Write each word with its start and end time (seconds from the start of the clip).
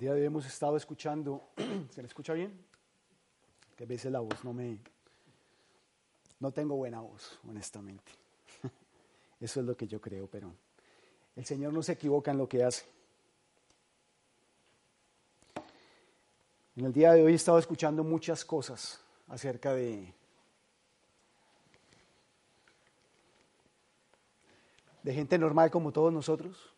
día 0.00 0.14
de 0.14 0.20
hoy 0.20 0.26
hemos 0.26 0.46
estado 0.46 0.78
escuchando, 0.78 1.50
¿se 1.90 2.00
me 2.00 2.08
escucha 2.08 2.32
bien? 2.32 2.58
Que 3.76 3.84
a 3.84 3.86
veces 3.86 4.10
la 4.10 4.20
voz 4.20 4.42
no 4.44 4.54
me... 4.54 4.80
No 6.38 6.50
tengo 6.52 6.74
buena 6.74 7.00
voz, 7.00 7.38
honestamente. 7.46 8.10
Eso 9.40 9.60
es 9.60 9.66
lo 9.66 9.76
que 9.76 9.86
yo 9.86 10.00
creo, 10.00 10.26
pero 10.26 10.54
el 11.36 11.44
Señor 11.44 11.74
no 11.74 11.82
se 11.82 11.92
equivoca 11.92 12.30
en 12.30 12.38
lo 12.38 12.48
que 12.48 12.64
hace. 12.64 12.86
En 16.76 16.86
el 16.86 16.94
día 16.94 17.12
de 17.12 17.22
hoy 17.22 17.32
he 17.32 17.36
estado 17.36 17.58
escuchando 17.58 18.02
muchas 18.02 18.42
cosas 18.42 19.04
acerca 19.28 19.74
de, 19.74 20.14
de 25.02 25.12
gente 25.12 25.36
normal 25.36 25.70
como 25.70 25.92
todos 25.92 26.10
nosotros 26.10 26.72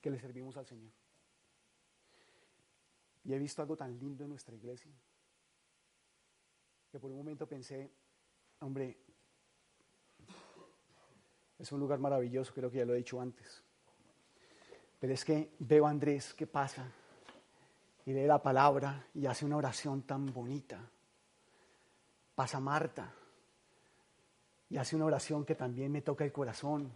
que 0.00 0.10
le 0.10 0.20
servimos 0.20 0.56
al 0.56 0.66
Señor. 0.66 1.05
Y 3.26 3.34
he 3.34 3.38
visto 3.38 3.60
algo 3.60 3.76
tan 3.76 3.98
lindo 3.98 4.24
en 4.24 4.30
nuestra 4.30 4.54
iglesia 4.54 4.92
que 6.90 7.00
por 7.00 7.10
un 7.10 7.18
momento 7.18 7.46
pensé, 7.46 7.90
hombre, 8.60 8.96
es 11.58 11.72
un 11.72 11.80
lugar 11.80 11.98
maravilloso, 11.98 12.54
creo 12.54 12.70
que 12.70 12.78
ya 12.78 12.84
lo 12.84 12.94
he 12.94 12.98
dicho 12.98 13.20
antes. 13.20 13.62
Pero 14.98 15.12
es 15.12 15.24
que 15.24 15.56
veo 15.58 15.86
a 15.86 15.90
Andrés 15.90 16.34
que 16.34 16.46
pasa 16.46 16.90
y 18.04 18.12
lee 18.12 18.26
la 18.26 18.42
palabra 18.42 19.08
y 19.14 19.26
hace 19.26 19.44
una 19.44 19.56
oración 19.56 20.02
tan 20.02 20.32
bonita. 20.32 20.88
Pasa 22.34 22.60
Marta 22.60 23.12
y 24.70 24.76
hace 24.76 24.94
una 24.94 25.06
oración 25.06 25.44
que 25.44 25.54
también 25.56 25.90
me 25.90 26.02
toca 26.02 26.24
el 26.24 26.32
corazón. 26.32 26.92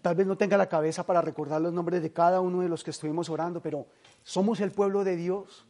Tal 0.00 0.14
vez 0.14 0.26
no 0.26 0.36
tenga 0.36 0.56
la 0.56 0.68
cabeza 0.68 1.04
para 1.04 1.20
recordar 1.20 1.60
los 1.60 1.72
nombres 1.72 2.02
de 2.02 2.12
cada 2.12 2.40
uno 2.40 2.60
de 2.60 2.68
los 2.68 2.84
que 2.84 2.90
estuvimos 2.90 3.28
orando, 3.28 3.60
pero 3.60 3.86
somos 4.22 4.60
el 4.60 4.70
pueblo 4.70 5.04
de 5.04 5.16
Dios. 5.16 5.66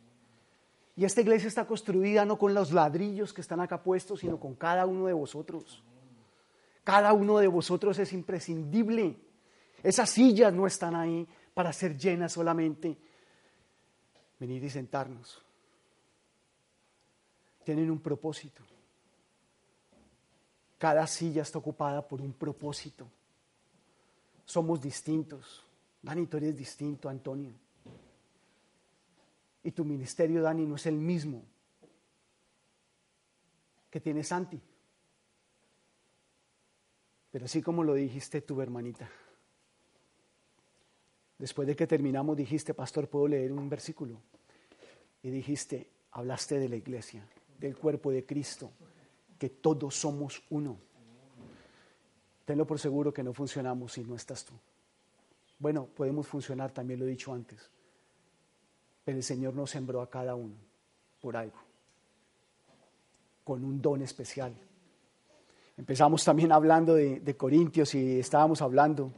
Y 0.97 1.05
esta 1.05 1.21
iglesia 1.21 1.49
está 1.49 1.67
construida 1.67 2.25
no 2.25 2.39
con 2.39 2.55
los 2.55 2.73
ladrillos 2.73 3.33
que 3.33 3.41
están 3.41 3.61
acá 3.61 3.83
puestos, 3.83 4.21
sino 4.21 4.39
con 4.39 4.55
cada 4.55 4.87
uno 4.87 5.07
de 5.07 5.13
vosotros. 5.13 5.83
Cada 6.85 7.13
uno 7.13 7.39
de 7.39 7.49
vosotros 7.49 7.99
es 7.99 8.13
imprescindible. 8.13 9.17
Esas 9.83 10.11
sillas 10.11 10.53
no 10.53 10.67
están 10.67 10.95
ahí 10.95 11.27
para 11.53 11.73
ser 11.73 11.97
llenas 11.97 12.33
solamente. 12.33 12.97
Venir 14.39 14.63
y 14.63 14.71
sentarnos. 14.71 15.43
Tienen 17.65 17.91
un 17.91 18.01
propósito. 18.01 18.63
Cada 20.79 21.07
silla 21.07 21.43
está 21.43 21.59
ocupada 21.59 22.07
por 22.07 22.21
un 22.21 22.35
propósito. 22.35 23.07
Somos 24.45 24.81
distintos. 24.81 25.65
Dani, 26.03 26.27
tú 26.27 26.37
eres 26.37 26.57
distinto, 26.57 27.09
Antonio. 27.09 27.53
Y 29.63 29.71
tu 29.71 29.85
ministerio, 29.85 30.43
Dani, 30.43 30.67
no 30.67 30.77
es 30.77 30.87
el 30.87 30.97
mismo 30.97 31.43
que 33.91 34.01
tiene 34.01 34.23
Santi. 34.23 34.61
Pero 37.31 37.47
así 37.47 37.63
como 37.63 37.83
lo 37.83 37.95
dijiste 37.95 38.43
tú, 38.43 38.61
hermanita. 38.61 39.11
Después 41.39 41.67
de 41.67 41.75
que 41.75 41.87
terminamos, 41.87 42.37
dijiste, 42.37 42.75
pastor, 42.75 43.09
¿puedo 43.09 43.29
leer 43.29 43.53
un 43.53 43.69
versículo? 43.69 44.21
Y 45.23 45.31
dijiste, 45.31 45.91
hablaste 46.13 46.59
de 46.59 46.69
la 46.69 46.77
iglesia, 46.77 47.27
del 47.59 47.77
cuerpo 47.77 48.11
de 48.11 48.25
Cristo, 48.25 48.71
que 49.39 49.49
todos 49.49 49.95
somos 49.95 50.43
uno. 50.51 50.79
Tenlo 52.45 52.67
por 52.67 52.79
seguro 52.79 53.13
que 53.13 53.23
no 53.23 53.33
funcionamos 53.33 53.93
si 53.93 54.05
no 54.05 54.15
estás 54.15 54.45
tú. 54.45 54.55
Bueno, 55.59 55.87
podemos 55.87 56.27
funcionar, 56.27 56.73
también 56.73 57.01
lo 57.01 57.07
he 57.07 57.11
dicho 57.11 57.33
antes. 57.33 57.71
Pero 59.05 59.17
el 59.17 59.25
Señor 59.25 59.55
nos 59.55 59.71
sembró 59.71 60.03
a 60.03 60.11
cada 60.11 60.35
uno 60.35 60.55
por 61.21 61.37
algo, 61.37 61.59
con 63.45 63.65
un 63.65 63.81
don 63.81 64.03
especial. 64.03 64.55
Empezamos 65.77 66.23
también 66.23 66.53
hablando 66.53 66.95
de, 66.95 67.37
Corintios 67.37 67.95
y 67.95 68.21
estábamos 68.21 68.63
hablando 68.63 69.11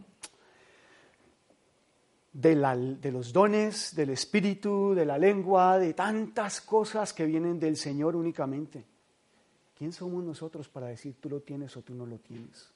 de, 2.33 2.55
la, 2.55 2.77
de, 2.77 3.13
los 3.13 3.33
dones, 3.33 3.95
del 3.95 4.11
espíritu, 4.11 4.95
de 4.95 5.05
la 5.05 5.19
lengua, 5.19 5.79
de 5.79 5.95
tantas 5.95 6.61
cosas 6.61 7.13
que 7.13 7.27
vienen 7.27 7.59
del 7.59 7.77
Señor 7.77 8.17
únicamente. 8.17 8.85
¿Quién 9.77 9.93
somos 9.93 10.25
nosotros 10.25 10.69
para 10.69 10.87
decir 10.87 11.17
tú 11.21 11.29
lo 11.29 11.41
tienes 11.41 11.77
o 11.77 11.83
tú 11.83 11.95
no 11.95 12.07
lo 12.07 12.19
tienes? 12.19 12.76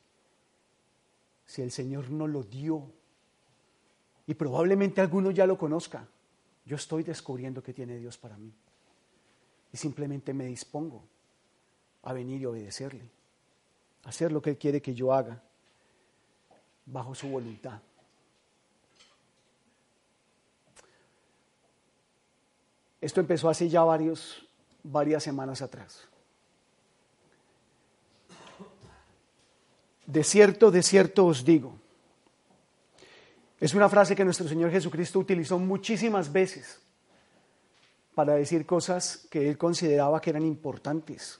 Si 1.51 1.63
el 1.63 1.73
Señor 1.73 2.11
no 2.11 2.29
lo 2.29 2.45
dio, 2.45 2.93
y 4.25 4.35
probablemente 4.35 5.01
alguno 5.01 5.33
ya 5.33 5.49
lo 5.49 5.59
conozca, 5.59 6.07
yo 6.65 6.77
estoy 6.77 7.03
descubriendo 7.03 7.61
que 7.61 7.75
tiene 7.75 7.99
Dios 7.99 8.17
para 8.17 8.37
mí. 8.39 8.55
Y 9.73 9.77
simplemente 9.77 10.33
me 10.33 10.45
dispongo 10.45 11.03
a 12.05 12.13
venir 12.13 12.41
y 12.41 12.47
obedecerle, 12.47 13.11
hacer 14.05 14.31
lo 14.31 14.41
que 14.41 14.51
Él 14.51 14.59
quiere 14.59 14.81
que 14.81 14.95
yo 14.95 15.13
haga, 15.13 15.43
bajo 16.87 17.17
su 17.17 17.27
voluntad. 17.27 17.81
Esto 23.01 23.19
empezó 23.19 23.49
hace 23.49 23.69
ya 23.69 23.83
varios, 23.83 24.47
varias 24.85 25.25
semanas 25.25 25.63
atrás. 25.63 26.10
De 30.11 30.25
cierto, 30.25 30.73
de 30.73 30.83
cierto 30.83 31.25
os 31.27 31.45
digo. 31.45 31.79
Es 33.61 33.75
una 33.75 33.89
frase 33.89 34.17
que 34.17 34.25
nuestro 34.25 34.49
Señor 34.49 34.73
Jesucristo 34.73 35.21
utilizó 35.21 35.57
muchísimas 35.57 36.33
veces 36.33 36.81
para 38.13 38.35
decir 38.35 38.67
cosas 38.67 39.29
que 39.31 39.49
él 39.49 39.57
consideraba 39.57 40.21
que 40.21 40.31
eran 40.31 40.45
importantes. 40.45 41.39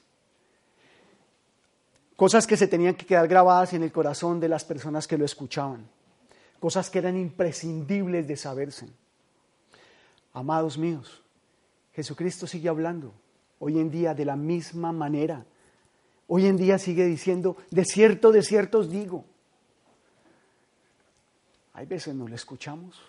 Cosas 2.15 2.47
que 2.47 2.57
se 2.57 2.69
tenían 2.69 2.95
que 2.95 3.07
quedar 3.07 3.27
grabadas 3.27 3.73
en 3.73 3.83
el 3.83 3.91
corazón 3.91 4.39
de 4.39 4.49
las 4.49 4.65
personas 4.65 5.09
que 5.09 5.19
lo 5.19 5.25
escuchaban. 5.25 5.89
Cosas 6.61 6.91
que 6.91 7.01
eran 7.01 7.17
imprescindibles 7.17 8.29
de 8.29 8.37
saberse. 8.37 8.87
Amados 10.33 10.79
míos, 10.79 11.23
Jesucristo 11.93 12.47
sigue 12.47 12.69
hablando 12.69 13.13
hoy 13.59 13.81
en 13.81 13.91
día 13.91 14.15
de 14.15 14.27
la 14.27 14.37
misma 14.37 14.93
manera 14.93 15.45
Hoy 16.33 16.47
en 16.47 16.57
día 16.57 16.79
sigue 16.79 17.07
diciendo, 17.07 17.57
de 17.73 17.85
cierto, 17.85 18.31
de 18.31 18.45
cierto 18.45 18.79
os 18.79 18.89
digo. 18.89 19.25
Hay 21.73 21.87
veces 21.87 22.15
no 22.15 22.29
lo 22.29 22.37
escuchamos. 22.37 23.03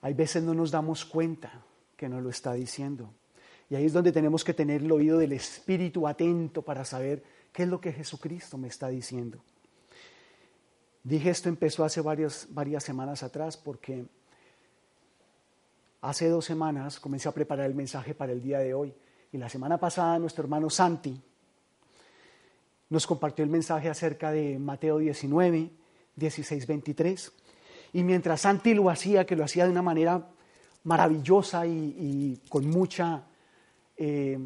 Hay 0.00 0.14
veces 0.14 0.42
no 0.42 0.52
nos 0.52 0.72
damos 0.72 1.04
cuenta 1.04 1.62
que 1.96 2.08
no 2.08 2.20
lo 2.20 2.28
está 2.30 2.54
diciendo. 2.54 3.14
Y 3.70 3.76
ahí 3.76 3.84
es 3.84 3.92
donde 3.92 4.10
tenemos 4.10 4.42
que 4.42 4.52
tener 4.52 4.82
el 4.82 4.90
oído 4.90 5.16
del 5.16 5.30
Espíritu 5.30 6.08
atento 6.08 6.62
para 6.62 6.84
saber 6.84 7.22
qué 7.52 7.62
es 7.62 7.68
lo 7.68 7.80
que 7.80 7.92
Jesucristo 7.92 8.58
me 8.58 8.66
está 8.66 8.88
diciendo. 8.88 9.38
Dije 11.04 11.30
esto 11.30 11.48
empezó 11.48 11.84
hace 11.84 12.00
varias, 12.00 12.48
varias 12.50 12.82
semanas 12.82 13.22
atrás 13.22 13.56
porque 13.56 14.06
hace 16.00 16.28
dos 16.30 16.46
semanas 16.46 16.98
comencé 16.98 17.28
a 17.28 17.32
preparar 17.32 17.66
el 17.66 17.76
mensaje 17.76 18.12
para 18.12 18.32
el 18.32 18.42
día 18.42 18.58
de 18.58 18.74
hoy. 18.74 18.92
Y 19.30 19.38
la 19.38 19.48
semana 19.48 19.78
pasada 19.78 20.18
nuestro 20.18 20.42
hermano 20.42 20.68
Santi 20.68 21.22
nos 22.90 23.06
compartió 23.06 23.44
el 23.44 23.50
mensaje 23.50 23.88
acerca 23.88 24.32
de 24.32 24.58
Mateo 24.58 24.98
19, 24.98 25.70
16, 26.16 26.66
23. 26.66 27.32
Y 27.92 28.02
mientras 28.02 28.42
Santi 28.42 28.74
lo 28.74 28.90
hacía, 28.90 29.26
que 29.26 29.36
lo 29.36 29.44
hacía 29.44 29.64
de 29.64 29.70
una 29.70 29.82
manera 29.82 30.28
maravillosa 30.84 31.66
y, 31.66 32.40
con 32.48 32.68
mucha... 32.68 33.24
Eh, 33.96 34.38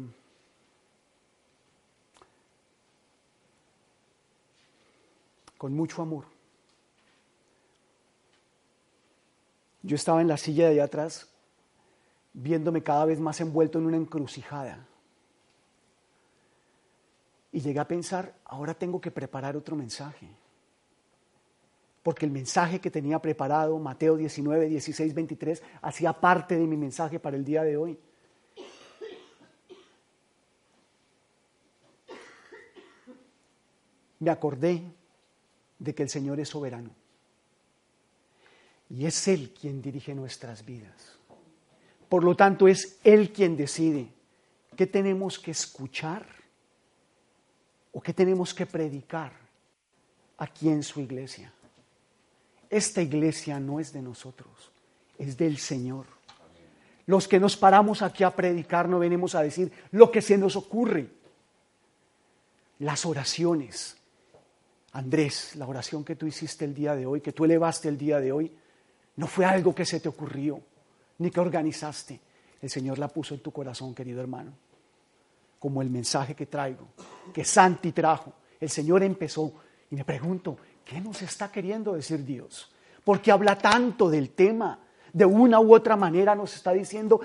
con 5.57 5.73
mucho 5.73 6.01
amor. 6.01 6.25
Yo 9.81 9.95
estaba 9.95 10.21
en 10.21 10.27
la 10.27 10.35
silla 10.35 10.65
de 10.65 10.71
allá 10.73 10.85
atrás, 10.85 11.29
viéndome 12.33 12.83
cada 12.83 13.05
vez 13.05 13.19
más 13.21 13.39
envuelto 13.39 13.79
en 13.79 13.85
una 13.85 13.95
encrucijada 13.95 14.85
Y 17.53 17.61
llegué 17.61 17.79
a 17.79 17.87
pensar, 17.87 18.33
ahora 18.45 18.73
tengo 18.73 18.99
que 18.99 19.11
preparar 19.11 19.55
otro 19.55 19.75
mensaje. 19.75 20.27
Porque 22.01 22.25
el 22.25 22.31
mensaje 22.31 22.81
que 22.81 22.89
tenía 22.89 23.19
preparado, 23.19 23.77
Mateo 23.77 24.17
19, 24.17 24.67
16, 24.67 25.13
23, 25.13 25.63
hacía 25.83 26.13
parte 26.13 26.57
de 26.57 26.65
mi 26.65 26.75
mensaje 26.75 27.19
para 27.19 27.37
el 27.37 27.45
día 27.45 27.63
de 27.63 27.77
hoy. 27.77 27.99
Me 34.17 34.31
acordé 34.31 34.81
de 35.77 35.93
que 35.93 36.01
el 36.01 36.09
Señor 36.09 36.39
es 36.39 36.49
soberano. 36.49 36.89
Y 38.89 39.05
es 39.05 39.27
Él 39.27 39.53
quien 39.53 39.79
dirige 39.79 40.15
nuestras 40.15 40.65
vidas. 40.65 41.19
Por 42.09 42.23
lo 42.23 42.35
tanto, 42.35 42.67
es 42.67 42.99
Él 43.03 43.31
quien 43.31 43.55
decide 43.55 44.11
qué 44.75 44.87
tenemos 44.87 45.37
que 45.37 45.51
escuchar 45.51 46.42
o 47.93 48.01
qué 48.01 48.13
tenemos 48.13 48.53
que 48.53 48.65
predicar 48.65 49.31
aquí 50.37 50.69
en 50.69 50.83
su 50.83 50.99
iglesia. 50.99 51.53
Esta 52.69 53.01
iglesia 53.01 53.59
no 53.59 53.79
es 53.79 53.93
de 53.93 54.01
nosotros, 54.01 54.71
es 55.17 55.37
del 55.37 55.57
Señor. 55.57 56.05
Los 57.05 57.27
que 57.27 57.39
nos 57.39 57.55
paramos 57.55 58.01
aquí 58.01 58.23
a 58.23 58.35
predicar 58.35 58.89
no 58.89 58.99
venimos 58.99 59.35
a 59.35 59.43
decir 59.43 59.71
lo 59.91 60.11
que 60.11 60.21
se 60.21 60.37
nos 60.37 60.55
ocurre. 60.55 61.07
Las 62.79 63.05
oraciones. 63.05 63.97
Andrés, 64.93 65.55
la 65.55 65.67
oración 65.67 66.03
que 66.03 66.15
tú 66.15 66.25
hiciste 66.25 66.65
el 66.65 66.73
día 66.73 66.95
de 66.95 67.05
hoy, 67.05 67.21
que 67.21 67.31
tú 67.31 67.45
elevaste 67.45 67.89
el 67.89 67.97
día 67.97 68.19
de 68.19 68.31
hoy, 68.31 68.51
no 69.15 69.27
fue 69.27 69.45
algo 69.45 69.73
que 69.75 69.85
se 69.85 69.99
te 69.99 70.09
ocurrió, 70.09 70.59
ni 71.19 71.29
que 71.29 71.39
organizaste. 71.39 72.19
El 72.61 72.69
Señor 72.69 72.97
la 72.97 73.07
puso 73.07 73.35
en 73.35 73.41
tu 73.41 73.51
corazón, 73.51 73.93
querido 73.93 74.21
hermano 74.21 74.53
como 75.63 75.81
el 75.81 75.89
mensaje 75.89 76.35
que 76.35 76.45
traigo, 76.45 76.89
que 77.33 77.45
Santi 77.45 77.93
trajo. 77.93 78.33
El 78.59 78.69
Señor 78.69 79.01
empezó 79.01 79.53
y 79.89 79.95
me 79.95 80.03
pregunto, 80.03 80.57
¿qué 80.83 80.99
nos 80.99 81.21
está 81.21 81.49
queriendo 81.49 81.93
decir 81.93 82.25
Dios? 82.25 82.69
Porque 83.01 83.31
habla 83.31 83.57
tanto 83.57 84.09
del 84.09 84.31
tema, 84.31 84.77
de 85.13 85.23
una 85.23 85.61
u 85.61 85.73
otra 85.73 85.95
manera 85.95 86.35
nos 86.35 86.53
está 86.53 86.73
diciendo 86.73 87.21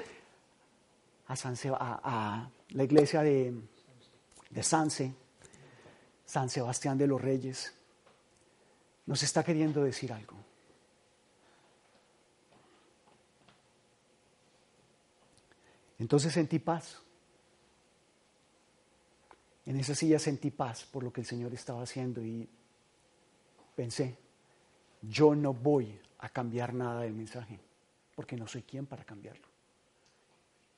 a, 1.26 1.35
a, 1.35 2.50
la 2.69 2.85
iglesia 2.85 3.23
de, 3.23 3.61
de 4.50 4.62
Sanse, 4.62 5.12
San 6.25 6.49
Sebastián 6.49 6.96
de 6.96 7.08
los 7.08 7.20
Reyes, 7.20 7.75
nos 9.06 9.20
está 9.20 9.43
queriendo 9.43 9.82
decir 9.82 10.12
algo. 10.12 10.37
Entonces 15.99 16.32
sentí 16.32 16.61
paz. 16.61 17.02
En 19.69 19.76
esa 19.76 19.94
silla 19.94 20.19
sentí 20.19 20.50
paz 20.50 20.87
por 20.87 21.05
lo 21.05 21.12
que 21.12 21.20
el 21.20 21.26
Señor 21.26 21.53
estaba 21.53 21.82
haciendo 21.82 22.25
y 22.25 22.49
pensé, 23.76 24.17
yo 25.03 25.35
no 25.35 25.53
voy 25.53 25.94
a 26.20 26.31
cambiar 26.31 26.73
nada 26.73 27.03
del 27.03 27.12
mensaje, 27.12 27.61
porque 28.17 28.35
no 28.35 28.49
soy 28.49 28.62
quien 28.62 28.87
para 28.87 29.05
cambiarlo. 29.05 29.47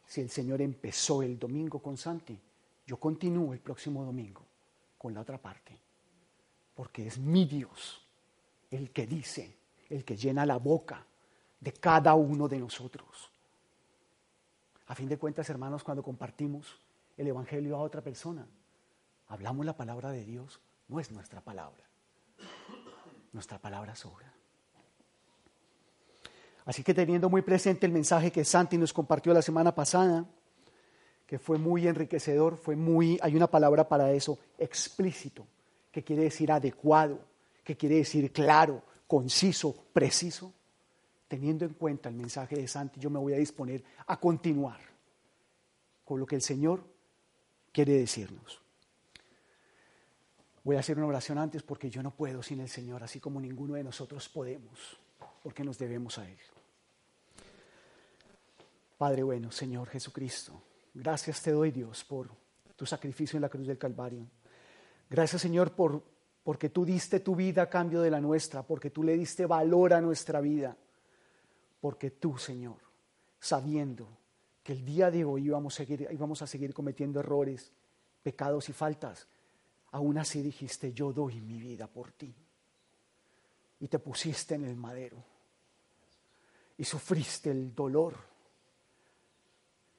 Si 0.08 0.20
el 0.20 0.28
Señor 0.28 0.60
empezó 0.60 1.22
el 1.22 1.38
domingo 1.38 1.78
con 1.78 1.96
Santi, 1.96 2.36
yo 2.84 2.96
continúo 2.96 3.52
el 3.52 3.60
próximo 3.60 4.04
domingo 4.04 4.42
con 4.98 5.14
la 5.14 5.20
otra 5.20 5.38
parte, 5.38 5.78
porque 6.74 7.06
es 7.06 7.16
mi 7.16 7.44
Dios 7.44 8.04
el 8.72 8.90
que 8.90 9.06
dice, 9.06 9.54
el 9.88 10.04
que 10.04 10.16
llena 10.16 10.44
la 10.44 10.56
boca 10.56 11.06
de 11.60 11.72
cada 11.74 12.14
uno 12.14 12.48
de 12.48 12.58
nosotros. 12.58 13.30
A 14.88 14.96
fin 14.96 15.08
de 15.08 15.16
cuentas, 15.16 15.48
hermanos, 15.48 15.84
cuando 15.84 16.02
compartimos 16.02 16.76
el 17.16 17.28
Evangelio 17.28 17.76
a 17.76 17.82
otra 17.82 18.00
persona, 18.00 18.44
hablamos 19.30 19.64
la 19.64 19.76
palabra 19.76 20.10
de 20.10 20.24
Dios, 20.24 20.60
no 20.88 21.00
es 21.00 21.10
nuestra 21.10 21.40
palabra. 21.40 21.82
Nuestra 23.32 23.58
palabra 23.58 23.94
sobra. 23.94 24.30
Así 26.66 26.82
que 26.82 26.92
teniendo 26.92 27.30
muy 27.30 27.42
presente 27.42 27.86
el 27.86 27.92
mensaje 27.92 28.30
que 28.30 28.44
Santi 28.44 28.76
nos 28.76 28.92
compartió 28.92 29.32
la 29.32 29.40
semana 29.40 29.74
pasada, 29.74 30.26
que 31.26 31.38
fue 31.38 31.58
muy 31.58 31.86
enriquecedor, 31.86 32.56
fue 32.56 32.74
muy, 32.74 33.18
hay 33.22 33.36
una 33.36 33.46
palabra 33.46 33.88
para 33.88 34.10
eso, 34.12 34.38
explícito, 34.58 35.46
que 35.92 36.02
quiere 36.02 36.24
decir 36.24 36.50
adecuado, 36.50 37.20
que 37.62 37.76
quiere 37.76 37.96
decir 37.96 38.32
claro, 38.32 38.82
conciso, 39.06 39.74
preciso. 39.92 40.52
Teniendo 41.28 41.64
en 41.64 41.74
cuenta 41.74 42.08
el 42.08 42.16
mensaje 42.16 42.56
de 42.56 42.66
Santi, 42.66 42.98
yo 42.98 43.10
me 43.10 43.20
voy 43.20 43.32
a 43.32 43.38
disponer 43.38 43.84
a 44.08 44.18
continuar 44.18 44.80
con 46.04 46.18
lo 46.18 46.26
que 46.26 46.34
el 46.34 46.42
Señor 46.42 46.82
quiere 47.72 47.92
decirnos. 47.92 48.59
Voy 50.62 50.76
a 50.76 50.80
hacer 50.80 50.98
una 50.98 51.06
oración 51.06 51.38
antes 51.38 51.62
porque 51.62 51.88
yo 51.88 52.02
no 52.02 52.10
puedo 52.10 52.42
sin 52.42 52.60
el 52.60 52.68
Señor, 52.68 53.02
así 53.02 53.18
como 53.18 53.40
ninguno 53.40 53.74
de 53.74 53.84
nosotros 53.84 54.28
podemos, 54.28 54.98
porque 55.42 55.64
nos 55.64 55.78
debemos 55.78 56.18
a 56.18 56.28
Él. 56.28 56.38
Padre 58.98 59.22
bueno, 59.22 59.50
Señor 59.50 59.88
Jesucristo, 59.88 60.60
gracias 60.92 61.42
te 61.42 61.52
doy 61.52 61.70
Dios 61.70 62.04
por 62.04 62.28
tu 62.76 62.84
sacrificio 62.84 63.38
en 63.38 63.42
la 63.42 63.48
cruz 63.48 63.66
del 63.66 63.78
Calvario. 63.78 64.26
Gracias 65.08 65.40
Señor 65.40 65.72
por, 65.72 66.02
porque 66.44 66.68
tú 66.68 66.84
diste 66.84 67.20
tu 67.20 67.34
vida 67.34 67.62
a 67.62 67.70
cambio 67.70 68.02
de 68.02 68.10
la 68.10 68.20
nuestra, 68.20 68.62
porque 68.62 68.90
tú 68.90 69.02
le 69.02 69.16
diste 69.16 69.46
valor 69.46 69.94
a 69.94 70.02
nuestra 70.02 70.42
vida, 70.42 70.76
porque 71.80 72.10
tú 72.10 72.36
Señor, 72.36 72.76
sabiendo 73.38 74.06
que 74.62 74.74
el 74.74 74.84
día 74.84 75.10
de 75.10 75.24
hoy 75.24 75.46
íbamos 75.46 75.74
a 75.74 75.76
seguir, 75.78 76.06
íbamos 76.10 76.42
a 76.42 76.46
seguir 76.46 76.74
cometiendo 76.74 77.20
errores, 77.20 77.72
pecados 78.22 78.68
y 78.68 78.74
faltas, 78.74 79.26
aún 79.92 80.18
así 80.18 80.42
dijiste, 80.42 80.92
yo 80.92 81.12
doy 81.12 81.40
mi 81.40 81.58
vida 81.58 81.86
por 81.86 82.12
ti. 82.12 82.34
Y 83.80 83.88
te 83.88 83.98
pusiste 83.98 84.54
en 84.54 84.64
el 84.64 84.76
madero. 84.76 85.22
Y 86.76 86.84
sufriste 86.84 87.50
el 87.50 87.74
dolor, 87.74 88.16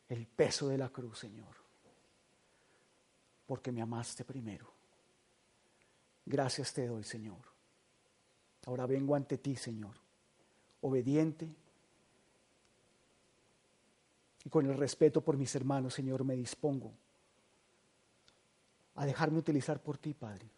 el 0.09 0.27
peso 0.27 0.67
de 0.67 0.77
la 0.77 0.89
cruz, 0.89 1.19
Señor. 1.19 1.55
Porque 3.45 3.71
me 3.71 3.81
amaste 3.81 4.23
primero. 4.23 4.71
Gracias 6.25 6.73
te 6.73 6.87
doy, 6.87 7.03
Señor. 7.03 7.41
Ahora 8.65 8.85
vengo 8.85 9.15
ante 9.15 9.39
ti, 9.39 9.55
Señor, 9.55 9.95
obediente 10.81 11.49
y 14.43 14.49
con 14.49 14.65
el 14.65 14.77
respeto 14.77 15.21
por 15.21 15.37
mis 15.37 15.53
hermanos, 15.55 15.93
Señor, 15.93 16.23
me 16.23 16.35
dispongo 16.35 16.93
a 18.95 19.05
dejarme 19.05 19.39
utilizar 19.39 19.81
por 19.81 19.97
ti, 19.97 20.13
Padre. 20.13 20.49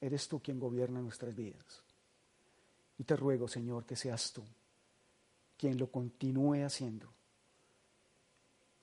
Eres 0.00 0.28
tú 0.28 0.40
quien 0.40 0.60
gobierna 0.60 1.00
nuestras 1.00 1.34
vidas. 1.34 1.82
Y 2.98 3.04
te 3.04 3.16
ruego, 3.16 3.48
Señor, 3.48 3.84
que 3.84 3.96
seas 3.96 4.32
tú 4.32 4.44
quien 5.56 5.76
lo 5.76 5.90
continúe 5.90 6.64
haciendo 6.64 7.12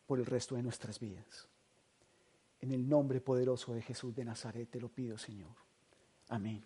por 0.06 0.20
el 0.20 0.26
resto 0.26 0.56
de 0.56 0.64
nuestras 0.64 1.00
vidas. 1.00 1.48
En 2.60 2.72
el 2.72 2.88
nombre 2.88 3.22
poderoso 3.22 3.74
de 3.74 3.82
Jesús 3.82 4.14
de 4.14 4.26
Nazaret 4.26 4.70
te 4.70 4.80
lo 4.80 4.90
pido, 4.90 5.18
Señor. 5.18 5.56
Amén. 6.30 6.64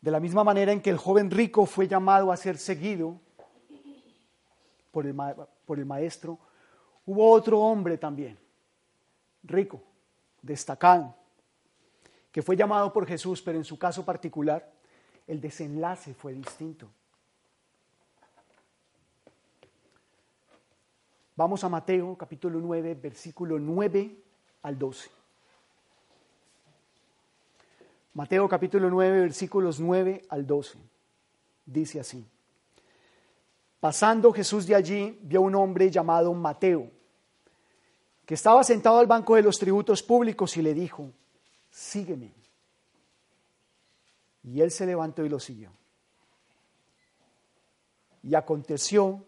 De 0.00 0.10
la 0.10 0.20
misma 0.20 0.44
manera 0.44 0.72
en 0.72 0.80
que 0.80 0.90
el 0.90 0.96
joven 0.96 1.30
rico 1.30 1.66
fue 1.66 1.88
llamado 1.88 2.32
a 2.32 2.36
ser 2.36 2.56
seguido 2.56 3.20
por 4.90 5.06
el, 5.06 5.14
por 5.66 5.78
el 5.78 5.84
maestro, 5.84 6.38
Hubo 7.08 7.30
otro 7.32 7.58
hombre 7.60 7.96
también, 7.96 8.38
rico, 9.42 9.80
destacado, 10.42 11.14
que 12.30 12.42
fue 12.42 12.54
llamado 12.54 12.92
por 12.92 13.06
Jesús, 13.06 13.40
pero 13.40 13.56
en 13.56 13.64
su 13.64 13.78
caso 13.78 14.04
particular 14.04 14.70
el 15.26 15.40
desenlace 15.40 16.12
fue 16.12 16.34
distinto. 16.34 16.86
Vamos 21.34 21.64
a 21.64 21.70
Mateo 21.70 22.14
capítulo 22.14 22.60
9, 22.60 22.94
versículo 22.96 23.58
9 23.58 24.14
al 24.64 24.78
12. 24.78 25.10
Mateo 28.12 28.46
capítulo 28.46 28.90
9, 28.90 29.20
versículos 29.22 29.80
9 29.80 30.26
al 30.28 30.46
12. 30.46 30.78
Dice 31.64 32.00
así. 32.00 32.22
Pasando 33.80 34.30
Jesús 34.30 34.66
de 34.66 34.74
allí, 34.74 35.18
vio 35.22 35.40
un 35.40 35.54
hombre 35.54 35.90
llamado 35.90 36.34
Mateo 36.34 36.97
que 38.28 38.34
estaba 38.34 38.62
sentado 38.62 38.98
al 38.98 39.06
banco 39.06 39.36
de 39.36 39.42
los 39.42 39.58
tributos 39.58 40.02
públicos 40.02 40.54
y 40.58 40.60
le 40.60 40.74
dijo, 40.74 41.10
sígueme. 41.70 42.34
Y 44.42 44.60
él 44.60 44.70
se 44.70 44.84
levantó 44.84 45.24
y 45.24 45.30
lo 45.30 45.40
siguió. 45.40 45.72
Y 48.22 48.34
aconteció 48.34 49.24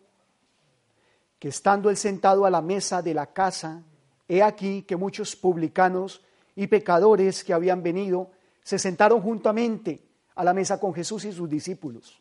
que 1.38 1.48
estando 1.48 1.88
él 1.88 1.96
sentado 1.96 2.44
a 2.44 2.50
la 2.50 2.60
mesa 2.60 3.00
de 3.00 3.14
la 3.14 3.32
casa, 3.32 3.82
he 4.28 4.42
aquí 4.42 4.82
que 4.82 4.96
muchos 4.96 5.34
publicanos 5.34 6.20
y 6.54 6.66
pecadores 6.66 7.42
que 7.42 7.54
habían 7.54 7.82
venido 7.82 8.30
se 8.62 8.78
sentaron 8.78 9.22
juntamente 9.22 10.06
a 10.34 10.44
la 10.44 10.52
mesa 10.52 10.78
con 10.78 10.92
Jesús 10.92 11.24
y 11.24 11.32
sus 11.32 11.48
discípulos. 11.48 12.20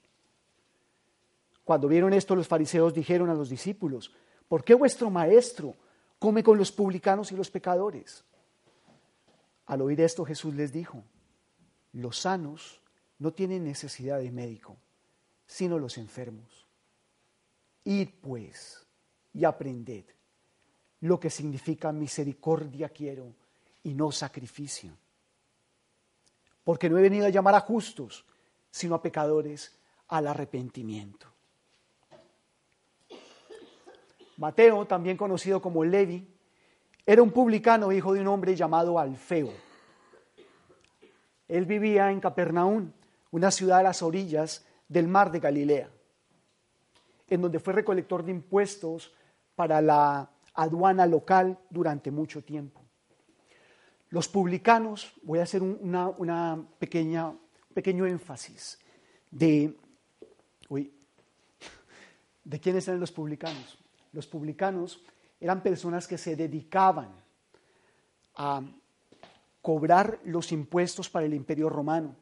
Cuando 1.66 1.90
vieron 1.90 2.14
esto, 2.14 2.38
los 2.38 2.48
fariseos 2.48 2.94
dijeron 2.94 3.30
a 3.30 3.34
los 3.34 3.50
discípulos, 3.50 4.14
¿por 4.48 4.64
qué 4.64 4.76
vuestro 4.76 5.10
maestro 5.10 5.76
come 6.20 6.44
con 6.44 6.58
los 6.58 6.72
publicanos 6.72 7.32
y 7.32 7.36
los 7.36 7.50
pecadores. 7.50 8.24
Al 9.66 9.82
oír 9.82 10.02
esto 10.02 10.26
Jesús 10.26 10.54
les 10.54 10.72
dijo, 10.72 11.04
los 11.94 12.20
sanos 12.20 12.82
no 13.18 13.34
tienen 13.34 13.64
necesidad 13.64 14.20
de 14.20 14.32
médico, 14.32 14.78
sino 15.48 15.80
los 15.80 15.98
enfermos. 15.98 16.68
Id 17.86 18.10
pues 18.22 18.86
y 19.34 19.46
aprended 19.46 20.06
lo 21.02 21.20
que 21.20 21.30
significa 21.30 21.92
misericordia 21.92 22.90
quiero 22.90 23.34
y 23.84 23.94
no 23.94 24.12
sacrificio. 24.12 24.92
Porque 26.64 26.90
no 26.90 26.98
he 26.98 27.02
venido 27.02 27.26
a 27.26 27.30
llamar 27.30 27.56
a 27.56 27.62
justos, 27.62 28.26
sino 28.70 28.96
a 28.96 29.02
pecadores 29.02 29.78
al 30.10 30.28
arrepentimiento. 30.28 31.28
Mateo, 34.40 34.88
también 34.88 35.18
conocido 35.18 35.62
como 35.62 35.84
Levi, 35.84 36.26
era 37.06 37.22
un 37.22 37.32
publicano, 37.32 37.92
hijo 37.92 38.14
de 38.14 38.22
un 38.22 38.28
hombre 38.28 38.56
llamado 38.56 38.98
Alfeo. 38.98 39.52
Él 41.50 41.66
vivía 41.66 42.10
en 42.10 42.22
Capernaum, 42.22 42.90
una 43.32 43.52
ciudad 43.52 43.80
a 43.80 43.84
las 43.84 44.02
orillas 44.02 44.66
del 44.88 45.10
mar 45.10 45.30
de 45.30 45.42
Galilea, 45.42 45.90
en 47.28 47.42
donde 47.42 47.60
fue 47.60 47.74
recolector 47.74 48.24
de 48.24 48.32
impuestos 48.32 49.14
para 49.56 49.82
la 49.82 50.30
aduana 50.54 51.06
local 51.06 51.60
durante 51.70 52.10
mucho 52.10 52.42
tiempo. 52.42 52.82
Los 54.08 54.30
publicanos, 54.30 55.12
voy 55.22 55.40
a 55.40 55.44
hacer 55.44 55.62
una, 55.62 56.66
pequeña, 56.80 57.34
pequeño 57.74 58.06
énfasis 58.06 58.80
de, 59.30 59.78
¿de 62.46 62.60
quiénes 62.62 62.88
eran 62.88 63.02
los 63.02 63.12
publicanos? 63.12 63.78
Los 64.12 64.28
publicanos 64.28 65.02
eran 65.40 65.62
personas 65.62 66.08
que 66.08 66.18
se 66.18 66.36
dedicaban 66.36 67.10
a 68.36 68.62
cobrar 69.62 70.20
los 70.24 70.52
impuestos 70.52 71.10
para 71.10 71.26
el 71.26 71.34
imperio 71.34 71.70
romano. 71.70 72.16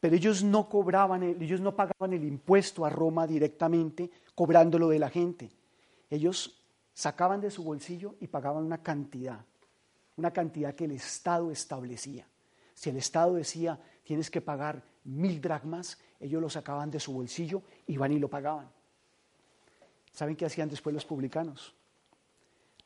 Pero 0.00 0.14
ellos 0.14 0.44
no 0.44 0.68
cobraban, 0.68 1.22
ellos 1.22 1.60
no 1.60 1.74
pagaban 1.74 2.12
el 2.12 2.24
impuesto 2.24 2.84
a 2.84 2.90
Roma 2.90 3.26
directamente 3.26 4.10
cobrándolo 4.34 4.88
de 4.88 4.98
la 4.98 5.10
gente. 5.10 5.50
Ellos 6.10 6.62
sacaban 6.92 7.40
de 7.40 7.50
su 7.50 7.64
bolsillo 7.64 8.14
y 8.20 8.26
pagaban 8.26 8.64
una 8.64 8.82
cantidad, 8.82 9.44
una 10.16 10.32
cantidad 10.32 10.74
que 10.74 10.84
el 10.84 10.92
Estado 10.92 11.50
establecía. 11.50 12.26
Si 12.74 12.90
el 12.90 12.98
Estado 12.98 13.34
decía 13.34 13.80
tienes 14.04 14.30
que 14.30 14.40
pagar 14.40 14.84
mil 15.04 15.40
dracmas, 15.40 15.98
ellos 16.20 16.40
lo 16.40 16.48
sacaban 16.48 16.90
de 16.90 17.00
su 17.00 17.12
bolsillo, 17.12 17.62
iban 17.86 18.12
y 18.12 18.18
lo 18.18 18.28
pagaban. 18.28 18.70
¿Saben 20.16 20.34
qué 20.34 20.46
hacían 20.46 20.70
después 20.70 20.94
los 20.94 21.04
publicanos? 21.04 21.74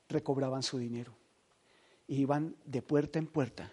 Recobraban 0.08 0.64
su 0.64 0.78
dinero. 0.78 1.14
iban 2.08 2.56
de 2.64 2.82
puerta 2.82 3.20
en 3.20 3.28
puerta. 3.28 3.72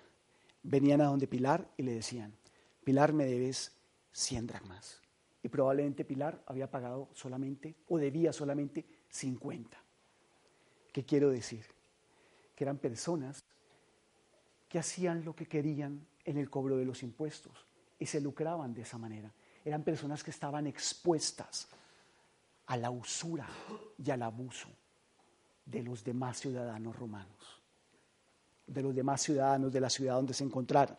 Venían 0.62 1.02
a 1.02 1.06
donde 1.06 1.26
Pilar 1.26 1.68
y 1.76 1.82
le 1.82 1.96
decían, 1.96 2.38
Pilar 2.84 3.14
me 3.14 3.26
debes 3.26 3.72
100 4.12 4.46
dracmas. 4.46 5.02
Y 5.42 5.50
probablemente 5.50 6.06
Pilar 6.06 6.40
había 6.46 6.70
pagado 6.70 7.10
solamente 7.14 7.74
o 7.88 7.98
debía 7.98 8.32
solamente 8.32 8.86
50. 9.10 9.76
¿Qué 10.94 11.04
quiero 11.04 11.32
decir? 11.32 11.66
Que 12.56 12.64
eran 12.64 12.78
personas 12.78 13.44
que 14.70 14.78
hacían 14.78 15.26
lo 15.26 15.36
que 15.36 15.48
querían 15.48 16.06
en 16.26 16.38
el 16.38 16.52
cobro 16.52 16.78
de 16.78 16.86
los 16.86 17.02
impuestos 17.02 17.66
y 17.98 18.06
se 18.06 18.22
lucraban 18.22 18.76
de 18.76 18.84
esa 18.84 19.00
manera. 19.00 19.34
Eran 19.66 19.84
personas 19.84 20.24
que 20.24 20.30
estaban 20.30 20.68
expuestas 20.68 21.70
a 22.68 22.78
la 22.78 22.92
usura 22.92 23.48
y 23.98 24.12
al 24.12 24.22
abuso 24.22 24.70
de 25.66 25.84
los 25.84 26.04
demás 26.04 26.40
ciudadanos 26.40 26.96
romanos, 26.96 27.62
de 28.66 28.82
los 28.82 28.96
demás 28.96 29.22
ciudadanos 29.22 29.74
de 29.74 29.82
la 29.82 29.90
ciudad 29.90 30.16
donde 30.16 30.34
se 30.34 30.44
encontraran. 30.44 30.98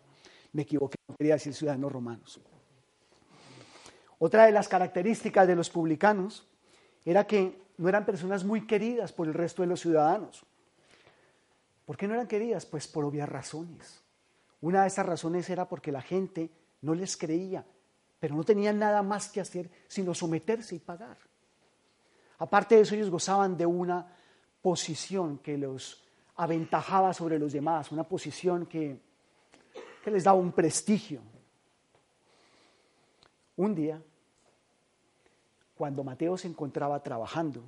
Me 0.53 0.63
equivoqué, 0.63 0.97
no 1.07 1.17
quería 1.17 1.35
decir 1.35 1.55
ciudadanos 1.55 1.93
romanos. 1.93 2.41
Otra 4.19 4.47
de 4.47 4.53
las 4.53 4.69
características 4.69 5.47
de 5.47 5.55
los 5.57 5.71
publicanos 5.71 6.47
era 7.05 7.27
que 7.27 7.63
no 7.77 7.89
eran 7.89 8.05
personas 8.05 8.45
muy 8.45 8.67
queridas 8.67 9.13
por 9.13 9.29
el 9.29 9.35
resto 9.35 9.63
de 9.63 9.69
los 9.69 9.81
ciudadanos. 9.81 10.45
¿Por 11.85 11.97
qué 11.97 12.09
no 12.09 12.15
eran 12.15 12.27
queridas? 12.27 12.67
Pues 12.67 12.89
por 12.89 13.05
obvias 13.05 13.29
razones. 13.29 14.03
Una 14.61 14.83
de 14.83 14.89
esas 14.89 15.07
razones 15.07 15.49
era 15.49 15.69
porque 15.69 15.93
la 15.93 16.03
gente 16.03 16.51
no 16.83 16.95
les 16.95 17.17
creía, 17.17 17.65
pero 18.19 18.35
no 18.35 18.43
tenían 18.43 18.79
nada 18.79 19.03
más 19.03 19.29
que 19.29 19.41
hacer 19.41 19.71
sino 19.87 20.15
someterse 20.15 20.75
y 20.75 20.81
pagar. 20.81 21.28
Aparte 22.39 22.77
de 22.77 22.83
eso, 22.83 22.95
ellos 22.95 23.11
gozaban 23.11 23.57
de 23.57 23.67
una 23.67 24.07
posición 24.63 25.39
que 25.39 25.59
los 25.59 26.03
aventajaba 26.37 27.13
sobre 27.13 27.39
los 27.39 27.53
demás, 27.53 27.91
una 27.91 28.05
posición 28.05 28.67
que, 28.67 29.01
que 30.05 30.11
les 30.11 30.25
daba 30.25 30.39
un 30.39 30.53
prestigio. 30.53 31.21
Un 33.57 33.75
día, 33.75 34.01
cuando 35.75 36.05
Mateo 36.05 36.37
se 36.37 36.47
encontraba 36.47 37.03
trabajando, 37.03 37.63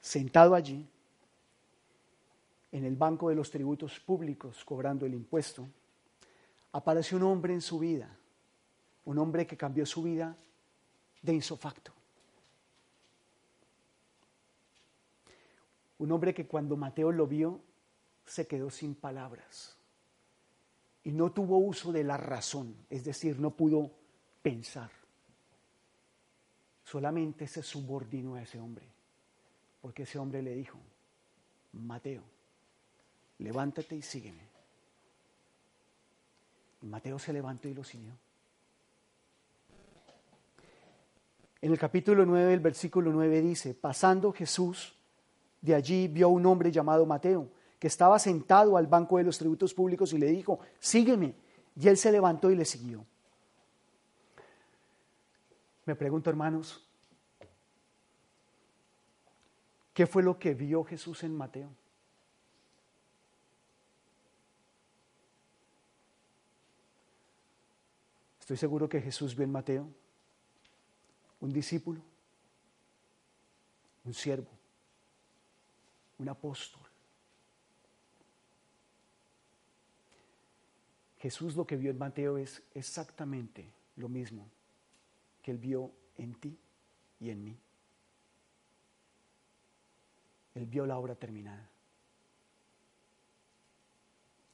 sentado 0.00 0.54
allí, 0.54 0.88
en 2.72 2.84
el 2.84 2.96
banco 2.96 3.28
de 3.28 3.34
los 3.36 3.50
tributos 3.50 4.00
públicos, 4.00 4.64
cobrando 4.64 5.06
el 5.06 5.14
impuesto, 5.14 5.68
apareció 6.72 7.18
un 7.18 7.24
hombre 7.24 7.52
en 7.52 7.60
su 7.60 7.78
vida, 7.78 8.08
un 9.04 9.18
hombre 9.18 9.46
que 9.46 9.56
cambió 9.56 9.84
su 9.84 10.02
vida 10.02 10.34
de 11.20 11.34
insofacto. 11.34 11.92
Un 16.02 16.12
hombre 16.12 16.34
que 16.34 16.46
cuando 16.46 16.76
Mateo 16.76 17.12
lo 17.12 17.26
vio 17.26 17.60
se 18.24 18.46
quedó 18.46 18.70
sin 18.70 18.94
palabras 18.94 19.76
y 21.04 21.12
no 21.12 21.32
tuvo 21.32 21.58
uso 21.58 21.92
de 21.92 22.04
la 22.04 22.16
razón, 22.16 22.74
es 22.90 23.04
decir, 23.04 23.38
no 23.40 23.50
pudo 23.50 23.90
pensar 24.42 24.90
solamente 26.92 27.46
se 27.46 27.62
subordinó 27.62 28.34
a 28.34 28.42
ese 28.42 28.60
hombre, 28.60 28.84
porque 29.80 30.02
ese 30.02 30.18
hombre 30.18 30.42
le 30.42 30.54
dijo, 30.54 30.78
Mateo, 31.72 32.22
levántate 33.38 33.96
y 33.96 34.02
sígueme. 34.02 34.42
Y 36.82 36.86
Mateo 36.86 37.18
se 37.18 37.32
levantó 37.32 37.68
y 37.68 37.74
lo 37.74 37.82
siguió. 37.82 38.12
En 41.62 41.72
el 41.72 41.78
capítulo 41.78 42.26
9, 42.26 42.52
el 42.52 42.60
versículo 42.60 43.10
9 43.10 43.40
dice, 43.40 43.72
pasando 43.72 44.30
Jesús, 44.30 44.94
de 45.62 45.74
allí 45.74 46.08
vio 46.08 46.26
a 46.26 46.30
un 46.30 46.44
hombre 46.44 46.70
llamado 46.70 47.06
Mateo, 47.06 47.48
que 47.78 47.86
estaba 47.86 48.18
sentado 48.18 48.76
al 48.76 48.86
banco 48.86 49.16
de 49.16 49.24
los 49.24 49.38
tributos 49.38 49.72
públicos 49.72 50.12
y 50.12 50.18
le 50.18 50.26
dijo, 50.26 50.60
sígueme. 50.78 51.34
Y 51.74 51.88
él 51.88 51.96
se 51.96 52.12
levantó 52.12 52.50
y 52.50 52.56
le 52.56 52.64
siguió. 52.64 53.06
Me 55.86 55.96
pregunto, 55.96 56.28
hermanos, 56.28 56.86
¿qué 59.94 60.06
fue 60.06 60.22
lo 60.22 60.38
que 60.38 60.52
vio 60.54 60.84
Jesús 60.84 61.24
en 61.24 61.34
Mateo? 61.36 61.70
Estoy 68.38 68.56
seguro 68.56 68.88
que 68.88 69.00
Jesús 69.00 69.34
vio 69.34 69.44
en 69.44 69.52
Mateo 69.52 69.88
un 71.40 71.52
discípulo, 71.52 72.00
un 74.04 74.14
siervo, 74.14 74.50
un 76.22 76.28
apóstol. 76.28 76.82
Jesús 81.18 81.56
lo 81.56 81.66
que 81.66 81.76
vio 81.76 81.90
en 81.90 81.98
Mateo 81.98 82.38
es 82.38 82.62
exactamente 82.74 83.72
lo 83.96 84.08
mismo 84.08 84.48
que 85.42 85.50
Él 85.50 85.58
vio 85.58 85.92
en 86.16 86.34
ti 86.34 86.56
y 87.20 87.30
en 87.30 87.44
mí. 87.44 87.58
Él 90.54 90.66
vio 90.66 90.86
la 90.86 90.96
obra 90.98 91.14
terminada, 91.14 91.68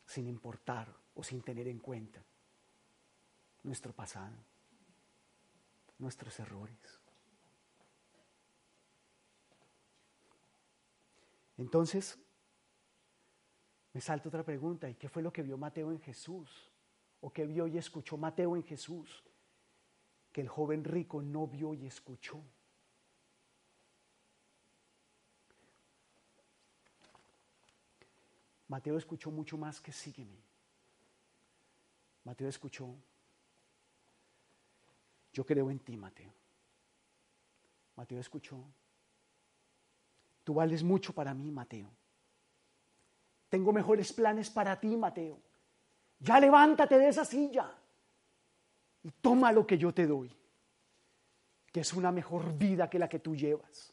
sin 0.07 0.27
importar 0.27 0.95
o 1.15 1.23
sin 1.23 1.43
tener 1.43 1.69
en 1.69 1.81
cuenta 1.81 2.23
nuestro 3.63 3.93
pasado, 3.93 4.37
nuestros 5.99 6.39
errores. 6.41 6.98
Entonces, 11.59 12.19
me 13.93 14.01
salta 14.01 14.29
otra 14.29 14.43
pregunta, 14.43 14.89
¿y 14.89 14.95
qué 14.95 15.09
fue 15.09 15.23
lo 15.23 15.33
que 15.33 15.43
vio 15.43 15.59
Mateo 15.59 15.93
en 15.93 16.01
Jesús? 16.01 16.73
¿O 17.21 17.31
qué 17.31 17.45
vio 17.45 17.67
y 17.67 17.77
escuchó 17.77 18.17
Mateo 18.17 18.57
en 18.57 18.63
Jesús? 18.63 19.23
que 20.33 20.41
el 20.41 20.49
joven 20.49 20.85
rico 20.85 21.23
no 21.23 21.47
vio 21.47 21.75
y 21.75 21.87
escuchó. 21.87 22.43
Mateo 28.69 28.99
escuchó 28.99 29.31
mucho 29.31 29.57
más 29.57 29.81
que 29.81 29.93
sígueme. 29.93 30.39
Mateo 32.25 32.49
escuchó, 32.49 32.95
yo 35.33 35.47
creo 35.47 35.71
en 35.71 35.79
ti, 35.79 35.97
Mateo. 35.97 36.33
Mateo 37.97 38.21
escuchó, 38.21 38.63
Tú 40.49 40.55
vales 40.55 40.83
mucho 40.83 41.13
para 41.13 41.35
mí, 41.35 41.51
Mateo. 41.51 41.91
Tengo 43.51 43.71
mejores 43.71 44.11
planes 44.15 44.49
para 44.49 44.81
ti, 44.81 44.97
Mateo. 44.97 45.39
Ya 46.21 46.41
levántate 46.41 46.97
de 46.97 47.07
esa 47.07 47.27
silla 47.27 47.71
y 49.03 49.11
toma 49.11 49.53
lo 49.53 49.67
que 49.67 49.77
yo 49.77 49.93
te 49.93 50.07
doy, 50.07 50.35
que 51.71 51.81
es 51.81 51.93
una 51.93 52.11
mejor 52.11 52.57
vida 52.57 52.89
que 52.89 52.99
la 52.99 53.11
que 53.11 53.19
tú 53.19 53.37
llevas. 53.37 53.93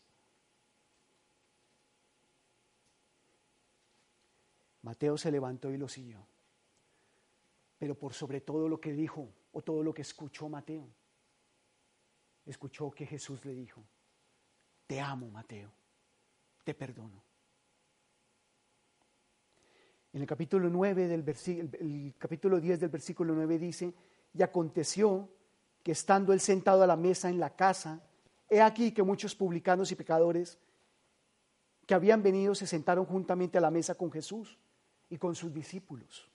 Mateo 4.82 5.18
se 5.18 5.32
levantó 5.32 5.70
y 5.72 5.78
lo 5.78 5.90
siguió. 5.90 6.26
Pero 7.78 7.96
por 7.96 8.14
sobre 8.14 8.40
todo 8.40 8.70
lo 8.70 8.80
que 8.80 8.94
dijo 8.94 9.28
o 9.52 9.62
todo 9.62 9.84
lo 9.84 9.94
que 9.94 10.04
escuchó 10.04 10.48
Mateo, 10.48 10.88
escuchó 12.46 12.92
que 12.92 13.06
Jesús 13.06 13.44
le 13.44 13.54
dijo, 13.54 13.84
te 14.88 15.02
amo 15.02 15.28
Mateo, 15.28 15.70
te 16.66 16.74
perdono. 16.74 17.24
En 20.12 20.22
el 20.22 20.28
capítulo 20.28 20.70
9 20.70 21.08
del 21.08 21.24
el 21.80 22.16
capítulo 22.18 22.60
10 22.60 22.80
del 22.80 22.90
versículo 22.90 23.34
9 23.34 23.60
dice, 23.60 23.94
y 24.34 24.42
aconteció 24.42 25.30
que 25.84 25.92
estando 25.92 26.34
él 26.34 26.40
sentado 26.40 26.84
a 26.84 26.88
la 26.88 26.96
mesa 26.98 27.30
en 27.30 27.40
la 27.40 27.56
casa, 27.56 28.02
he 28.50 28.62
aquí 28.62 28.92
que 28.92 29.04
muchos 29.04 29.36
publicanos 29.36 29.92
y 29.92 29.96
pecadores 29.96 30.58
que 31.86 31.94
habían 31.94 32.24
venido 32.24 32.56
se 32.56 32.66
sentaron 32.66 33.06
juntamente 33.06 33.58
a 33.58 33.62
la 33.62 33.72
mesa 33.72 33.96
con 33.96 34.12
Jesús 34.12 34.58
y 35.10 35.18
con 35.18 35.36
sus 35.36 35.54
discípulos. 35.54 36.30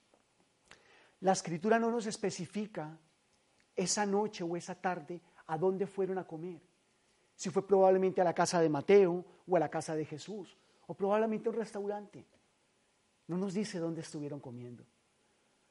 La 1.20 1.32
escritura 1.32 1.78
no 1.78 1.90
nos 1.90 2.06
especifica 2.06 2.96
esa 3.74 4.06
noche 4.06 4.44
o 4.44 4.56
esa 4.56 4.74
tarde 4.74 5.20
a 5.48 5.58
dónde 5.58 5.86
fueron 5.86 6.18
a 6.18 6.26
comer. 6.26 6.60
Si 7.40 7.48
fue 7.48 7.66
probablemente 7.66 8.20
a 8.20 8.24
la 8.24 8.34
casa 8.34 8.60
de 8.60 8.68
Mateo 8.68 9.24
o 9.48 9.56
a 9.56 9.58
la 9.58 9.70
casa 9.70 9.96
de 9.96 10.04
Jesús, 10.04 10.58
o 10.88 10.92
probablemente 10.92 11.48
a 11.48 11.52
un 11.52 11.56
restaurante. 11.56 12.26
No 13.28 13.38
nos 13.38 13.54
dice 13.54 13.78
dónde 13.78 14.02
estuvieron 14.02 14.40
comiendo. 14.40 14.84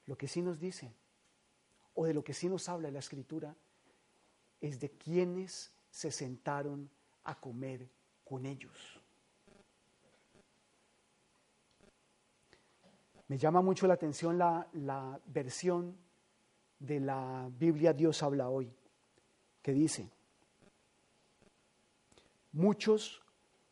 Lo 0.07 0.17
que 0.17 0.27
sí 0.27 0.41
nos 0.41 0.59
dice, 0.59 0.91
o 1.93 2.07
de 2.07 2.15
lo 2.15 2.23
que 2.23 2.33
sí 2.33 2.49
nos 2.49 2.67
habla 2.69 2.89
la 2.89 2.97
escritura, 2.97 3.55
es 4.59 4.79
de 4.79 4.89
quienes 4.89 5.71
se 5.91 6.09
sentaron 6.09 6.89
a 7.25 7.39
comer 7.39 7.87
con 8.23 8.47
ellos. 8.47 8.99
Me 13.27 13.37
llama 13.37 13.61
mucho 13.61 13.85
la 13.85 13.93
atención 13.93 14.39
la, 14.39 14.67
la, 14.73 15.21
versión 15.27 15.95
de 16.79 16.99
la 16.99 17.47
Biblia 17.59 17.93
Dios 17.93 18.23
habla 18.23 18.49
hoy, 18.49 18.73
que 19.61 19.71
dice, 19.71 20.09
muchos 22.51 23.21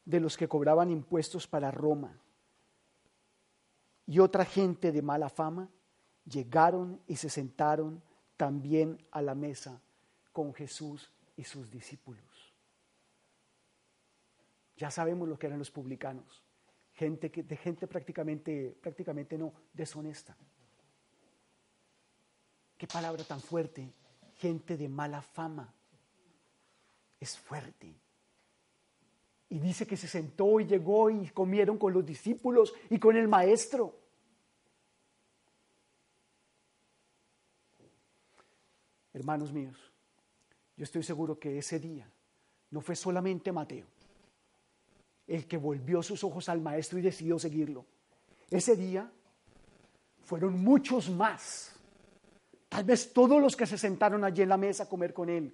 de 0.06 0.20
los 0.20 0.38
que 0.38 0.48
cobraban 0.48 0.90
impuestos 0.90 1.48
para 1.48 1.72
Roma 1.72 2.20
y 4.06 4.20
otra 4.20 4.46
gente 4.46 4.92
de 4.92 5.02
mala 5.02 5.30
fama 5.30 5.70
llegaron 6.26 7.02
y 7.08 7.18
se 7.18 7.30
sentaron 7.30 8.02
también 8.38 9.06
a 9.12 9.22
la 9.22 9.36
mesa 9.36 9.82
con 10.32 10.54
Jesús 10.54 11.12
y 11.36 11.44
sus 11.44 11.70
discípulos. 11.70 12.24
Ya 14.78 14.92
sabemos 14.92 15.28
lo 15.28 15.38
que 15.38 15.48
eran 15.48 15.60
los 15.60 15.72
publicanos, 15.72 16.44
gente 16.94 17.32
que, 17.32 17.44
de 17.44 17.58
gente 17.58 17.88
prácticamente, 17.88 18.78
prácticamente 18.82 19.38
no, 19.38 19.54
deshonesta. 19.74 20.38
Qué 22.78 22.88
palabra 22.88 23.24
tan 23.24 23.42
fuerte, 23.42 23.92
gente 24.36 24.78
de 24.78 24.88
mala 24.88 25.22
fama. 25.22 25.74
Es 27.20 27.38
fuerte. 27.38 28.00
Y 29.50 29.60
dice 29.60 29.88
que 29.88 29.96
se 29.96 30.08
sentó 30.08 30.60
y 30.60 30.66
llegó 30.66 31.10
y 31.10 31.30
comieron 31.30 31.78
con 31.78 31.94
los 31.94 32.06
discípulos 32.06 32.74
y 32.90 33.00
con 33.00 33.16
el 33.16 33.28
maestro. 33.28 33.98
Hermanos 39.14 39.52
míos, 39.52 39.78
yo 40.76 40.84
estoy 40.84 41.02
seguro 41.02 41.40
que 41.40 41.58
ese 41.58 41.80
día 41.80 42.08
no 42.72 42.82
fue 42.82 42.96
solamente 42.96 43.52
Mateo 43.52 43.88
el 45.28 45.46
que 45.46 45.58
volvió 45.58 46.02
sus 46.02 46.24
ojos 46.24 46.48
al 46.50 46.62
maestro 46.62 46.98
y 46.98 47.02
decidió 47.02 47.38
seguirlo. 47.38 47.86
Ese 48.50 48.76
día 48.76 49.12
fueron 50.24 50.64
muchos 50.64 51.10
más. 51.10 51.76
Tal 52.70 52.86
vez 52.86 53.12
todos 53.12 53.42
los 53.42 53.56
que 53.56 53.66
se 53.66 53.78
sentaron 53.78 54.24
allí 54.24 54.42
en 54.42 54.50
la 54.50 54.58
mesa 54.58 54.84
a 54.84 54.90
comer 54.90 55.14
con 55.14 55.30
él 55.30 55.54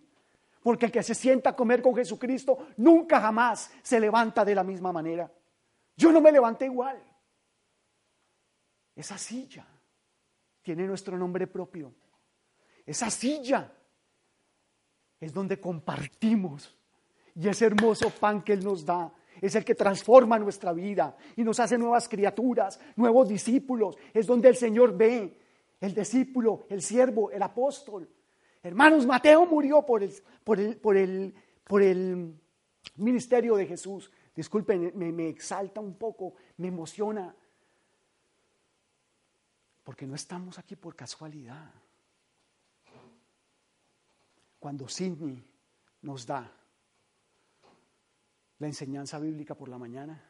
porque 0.63 0.85
el 0.85 0.91
que 0.91 1.03
se 1.03 1.13
sienta 1.13 1.51
a 1.51 1.55
comer 1.55 1.81
con 1.81 1.93
Jesucristo 1.93 2.67
nunca 2.77 3.19
jamás 3.19 3.71
se 3.83 3.99
levanta 3.99 4.45
de 4.45 4.55
la 4.55 4.63
misma 4.63 4.91
manera. 4.91 5.29
Yo 5.95 6.11
no 6.11 6.21
me 6.21 6.31
levanté 6.31 6.65
igual. 6.65 7.03
Esa 8.95 9.17
silla 9.17 9.67
tiene 10.61 10.87
nuestro 10.87 11.17
nombre 11.17 11.47
propio. 11.47 11.93
Esa 12.85 13.09
silla 13.09 13.71
es 15.19 15.33
donde 15.33 15.59
compartimos. 15.59 16.75
Y 17.35 17.47
ese 17.47 17.65
hermoso 17.65 18.09
pan 18.11 18.41
que 18.41 18.53
Él 18.53 18.63
nos 18.63 18.85
da 18.85 19.11
es 19.41 19.55
el 19.55 19.65
que 19.65 19.75
transforma 19.75 20.39
nuestra 20.39 20.71
vida 20.71 21.17
y 21.35 21.43
nos 21.43 21.59
hace 21.59 21.77
nuevas 21.77 22.07
criaturas, 22.07 22.79
nuevos 22.95 23.27
discípulos. 23.27 23.97
Es 24.13 24.27
donde 24.27 24.49
el 24.49 24.55
Señor 24.55 24.95
ve 24.95 25.39
el 25.81 25.93
discípulo, 25.93 26.65
el 26.69 26.81
siervo, 26.81 27.31
el 27.31 27.41
apóstol 27.41 28.07
Hermanos, 28.63 29.05
Mateo 29.05 29.45
murió 29.45 29.85
por 29.85 30.01
el, 30.01 30.13
por 30.45 30.57
el, 30.57 30.77
por 30.77 30.95
el, 30.95 31.35
por 31.65 31.83
el 31.83 32.39
ministerio 32.95 33.57
de 33.57 33.67
Jesús. 33.67 34.09
Disculpen, 34.33 34.93
me, 34.95 35.11
me 35.11 35.27
exalta 35.27 35.81
un 35.81 35.95
poco, 35.95 36.35
me 36.57 36.69
emociona. 36.69 37.35
Porque 39.83 40.07
no 40.07 40.15
estamos 40.15 40.57
aquí 40.57 40.77
por 40.77 40.95
casualidad. 40.95 41.73
Cuando 44.59 44.87
Sidney 44.87 45.45
nos 46.03 46.25
da 46.25 46.49
la 48.59 48.67
enseñanza 48.67 49.19
bíblica 49.19 49.55
por 49.55 49.67
la 49.67 49.77
mañana, 49.77 50.23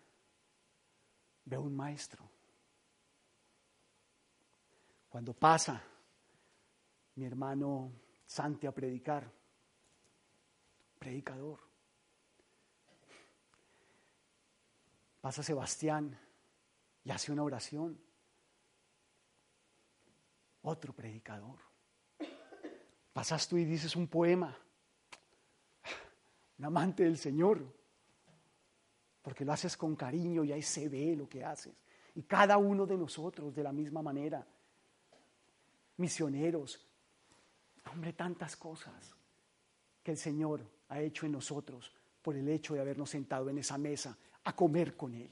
veo 1.46 1.62
un 1.62 1.76
maestro. 1.76 2.28
Cuando 5.08 5.36
pasa 5.36 5.84
mi 7.14 7.26
hermano 7.26 7.92
Sante 8.34 8.66
a 8.68 8.72
predicar. 8.72 9.32
Predicador. 10.98 11.60
Pasa 15.22 15.44
Sebastián 15.44 16.20
y 17.04 17.12
hace 17.12 17.32
una 17.32 17.44
oración. 17.44 17.96
Otro 20.64 20.94
predicador. 20.94 21.60
Pasas 23.14 23.48
tú 23.48 23.56
y 23.58 23.66
dices 23.66 23.96
un 23.96 24.08
poema. 24.08 24.58
Un 26.58 26.66
amante 26.66 27.04
del 27.04 27.20
Señor. 27.20 27.64
Porque 29.22 29.46
lo 29.46 29.54
haces 29.54 29.78
con 29.78 29.96
cariño 29.96 30.44
y 30.44 30.54
ahí 30.54 30.64
se 30.64 30.90
ve 30.90 31.16
lo 31.16 31.30
que 31.30 31.46
haces. 31.46 31.76
Y 32.16 32.24
cada 32.24 32.58
uno 32.58 32.88
de 32.88 32.98
nosotros 32.98 33.54
de 33.54 33.62
la 33.62 33.72
misma 33.72 34.02
manera. 34.02 34.44
Misioneros, 35.98 36.84
Hombre, 37.92 38.14
tantas 38.14 38.56
cosas 38.56 39.16
que 40.02 40.12
el 40.12 40.18
Señor 40.18 40.66
ha 40.90 41.00
hecho 41.02 41.26
en 41.26 41.34
nosotros 41.34 41.92
por 42.22 42.36
el 42.36 42.48
hecho 42.50 42.74
de 42.74 42.82
habernos 42.82 43.10
sentado 43.10 43.50
en 43.50 43.58
esa 43.58 43.78
mesa 43.78 44.18
a 44.44 44.56
comer 44.56 44.96
con 44.96 45.14
Él. 45.14 45.32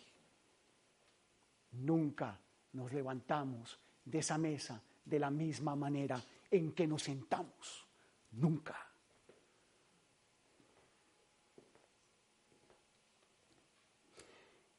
Nunca 1.72 2.40
nos 2.74 2.92
levantamos 2.94 3.80
de 4.04 4.20
esa 4.20 4.38
mesa 4.38 4.82
de 5.04 5.20
la 5.20 5.30
misma 5.30 5.76
manera 5.76 6.22
en 6.50 6.74
que 6.74 6.88
nos 6.88 7.04
sentamos. 7.04 7.88
Nunca. 8.32 8.88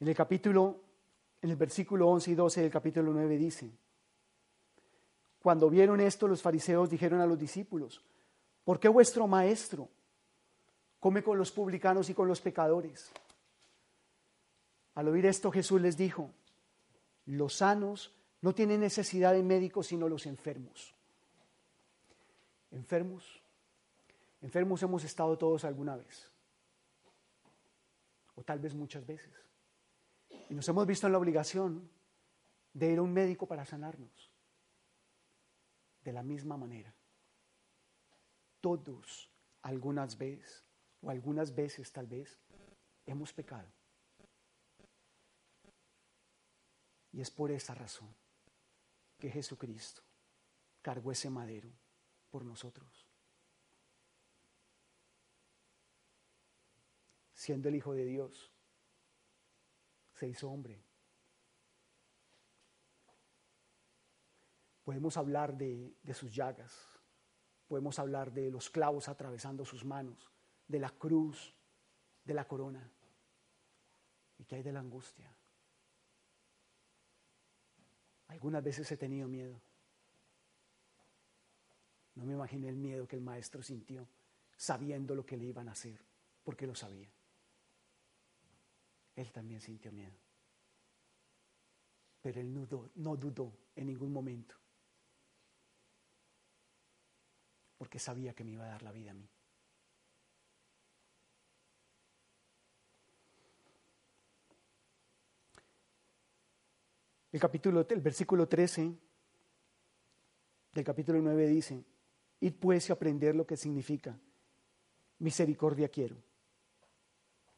En 0.01 0.09
el 0.09 0.15
capítulo, 0.15 0.81
en 1.41 1.51
el 1.51 1.57
versículo 1.57 2.09
11 2.09 2.31
y 2.33 2.35
12 2.35 2.61
del 2.63 2.71
capítulo 2.71 3.13
9 3.13 3.37
dice, 3.39 3.71
cuando 5.43 5.69
vieron 5.69 6.01
esto, 6.01 6.29
los 6.29 6.41
fariseos 6.41 6.89
dijeron 6.89 7.21
a 7.21 7.27
los 7.27 7.39
discípulos, 7.39 8.01
¿por 8.65 8.79
qué 8.79 8.89
vuestro 8.89 9.27
maestro 9.27 9.89
come 11.01 11.23
con 11.23 11.37
los 11.37 11.51
publicanos 11.51 12.09
y 12.09 12.15
con 12.15 12.29
los 12.29 12.41
pecadores? 12.41 13.11
Al 14.95 15.09
oír 15.09 15.27
esto, 15.27 15.51
Jesús 15.51 15.81
les 15.81 15.97
dijo, 15.97 16.31
los 17.27 17.57
sanos 17.57 18.15
no 18.41 18.55
tienen 18.55 18.81
necesidad 18.81 19.33
de 19.33 19.43
médicos 19.43 19.89
sino 19.89 20.09
los 20.09 20.27
enfermos. 20.27 20.95
¿Enfermos? 22.71 23.43
Enfermos 24.43 24.83
hemos 24.83 25.03
estado 25.03 25.37
todos 25.37 25.65
alguna 25.65 25.97
vez, 25.97 26.31
o 28.37 28.43
tal 28.43 28.61
vez 28.61 28.75
muchas 28.75 29.05
veces. 29.05 29.33
Y 30.49 30.55
nos 30.55 30.69
hemos 30.69 30.87
visto 30.87 31.07
en 31.07 31.13
la 31.13 31.19
obligación 31.19 31.91
de 32.75 32.93
ir 32.93 32.99
a 32.99 33.03
un 33.03 33.13
médico 33.13 33.47
para 33.47 33.65
sanarnos 33.65 34.32
de 36.05 36.13
la 36.13 36.23
misma 36.23 36.57
manera. 36.57 36.95
Todos 38.61 39.31
algunas 39.63 40.17
veces, 40.17 40.65
o 41.01 41.11
algunas 41.11 41.55
veces 41.55 41.93
tal 41.93 42.07
vez, 42.07 42.39
hemos 43.07 43.33
pecado. 43.33 43.69
Y 47.13 47.21
es 47.21 47.31
por 47.31 47.51
esa 47.51 47.75
razón 47.75 48.15
que 49.19 49.31
Jesucristo 49.31 50.03
cargó 50.81 51.13
ese 51.13 51.31
madero 51.31 51.71
por 52.31 52.45
nosotros. 52.45 53.07
Siendo 57.35 57.69
el 57.69 57.75
Hijo 57.75 57.93
de 57.93 58.05
Dios, 58.05 58.53
se 60.15 60.29
hizo 60.29 60.51
hombre. 60.51 60.83
Podemos 64.85 65.17
hablar 65.17 65.57
de, 65.57 65.95
sus 66.13 66.35
llagas, 66.35 67.01
podemos 67.69 67.99
hablar 67.99 68.33
de 68.33 68.51
los 68.51 68.69
clavos 68.69 69.09
atravesando 69.09 69.65
sus 69.65 69.85
manos, 69.85 70.31
de 70.67 70.81
la 70.81 70.91
cruz, 70.91 71.55
de 72.25 72.35
la 72.35 72.47
corona. 72.47 72.91
¿Y 74.39 74.45
qué 74.45 74.57
hay 74.57 74.63
de 74.63 74.73
la 74.73 74.81
angustia? 74.81 75.33
Algunas 78.29 78.63
veces 78.65 78.91
he 78.91 78.97
tenido 78.97 79.29
miedo. 79.29 79.61
No 82.15 82.25
me 82.25 82.33
imaginé 82.33 82.69
el 82.69 82.77
miedo 82.77 83.07
que 83.07 83.17
el 83.17 83.23
maestro 83.23 83.63
sintió 83.63 84.09
sabiendo 84.57 85.15
lo 85.15 85.25
que 85.25 85.37
le 85.37 85.45
iban 85.45 85.69
a 85.69 85.73
hacer, 85.73 85.99
porque 86.43 86.67
lo 86.67 86.75
sabía. 86.75 87.11
Él 89.15 89.31
también 89.33 89.61
sintió 89.61 89.93
miedo. 89.93 90.17
Pero 92.21 92.41
él 92.41 92.53
no 92.95 93.17
dudó 93.17 93.53
en 93.75 93.87
ningún 93.87 94.13
momento, 94.13 94.55
porque 97.83 97.99
sabía 97.99 98.33
que 98.33 98.45
me 98.45 98.53
iba 98.53 98.65
a 98.65 98.69
dar 98.69 98.83
la 98.85 98.93
vida 98.93 99.11
a 99.11 99.15
mí. 99.15 99.29
El 107.33 107.41
capítulo, 107.41 107.85
el 107.89 108.01
versículo 108.01 108.47
13 108.47 108.97
del 110.75 110.85
capítulo 110.85 111.21
9 111.21 111.49
dice, 111.49 111.85
id 112.39 112.55
pues 112.55 112.89
y 112.89 112.93
aprender 112.93 113.35
lo 113.35 113.45
que 113.45 113.57
significa 113.57 114.17
misericordia 115.19 115.89
quiero 115.89 116.23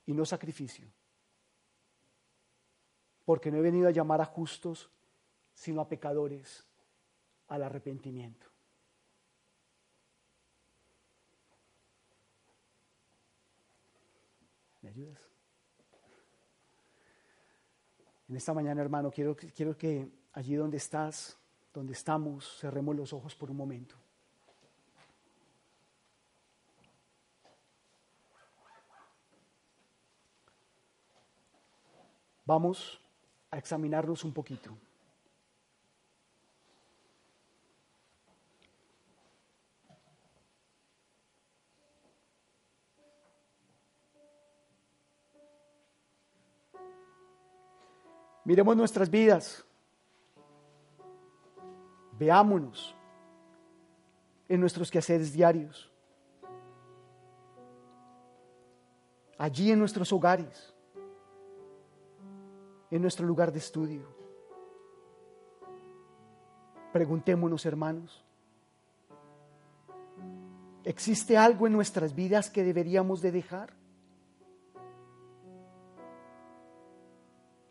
y 0.07 0.15
no 0.15 0.25
sacrificio, 0.25 0.87
porque 3.27 3.51
no 3.51 3.59
he 3.59 3.61
venido 3.61 3.89
a 3.89 3.91
llamar 3.91 4.23
a 4.23 4.25
justos, 4.25 4.89
sino 5.53 5.83
a 5.83 5.89
pecadores 5.91 6.67
al 7.49 7.63
arrepentimiento. 7.63 8.54
Ayudas? 14.95 15.19
En 18.29 18.37
esta 18.37 18.55
mañana, 18.55 18.81
hermano, 18.81 19.11
quiero, 19.11 19.37
quiero 19.37 19.77
que 19.77 20.09
allí 20.33 20.55
donde 20.55 20.77
estás, 20.77 21.37
donde 21.73 21.93
estamos, 21.93 22.59
cerremos 22.59 22.95
los 22.97 23.13
ojos 23.13 23.35
por 23.35 23.51
un 23.51 23.57
momento. 23.57 23.97
Vamos 32.47 33.01
a 33.51 33.59
examinarnos 33.59 34.23
un 34.23 34.33
poquito. 34.33 34.77
Miremos 48.45 48.77
nuestras 48.77 49.11
vidas. 49.11 49.65
Veámonos 52.19 52.95
en 54.49 54.61
nuestros 54.61 54.91
quehaceres 54.91 55.33
diarios. 55.33 55.91
Allí 59.39 59.71
en 59.71 59.79
nuestros 59.79 60.13
hogares. 60.13 60.75
En 62.91 63.03
nuestro 63.03 63.27
lugar 63.27 63.51
de 63.51 63.59
estudio. 63.59 64.15
Preguntémonos, 66.93 67.67
hermanos. 67.67 68.25
¿Existe 70.85 71.37
algo 71.37 71.67
en 71.67 71.73
nuestras 71.73 72.15
vidas 72.15 72.51
que 72.51 72.63
deberíamos 72.63 73.23
de 73.23 73.33
dejar? 73.33 73.73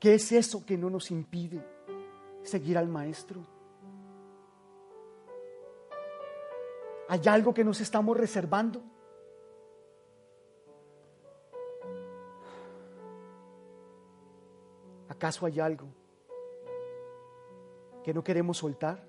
¿Qué 0.03 0.15
es 0.15 0.33
eso 0.33 0.65
que 0.65 0.77
no 0.77 0.89
nos 0.89 1.11
impide 1.11 1.65
seguir 2.41 2.77
al 2.77 2.89
Maestro? 2.89 3.39
¿Hay 7.07 7.21
algo 7.25 7.53
que 7.53 7.63
nos 7.63 7.79
estamos 7.79 8.17
reservando? 8.17 8.83
¿Acaso 15.07 15.45
hay 15.45 15.61
algo 15.61 15.87
que 18.03 18.13
no 18.13 18.25
queremos 18.25 18.57
soltar? 18.57 19.07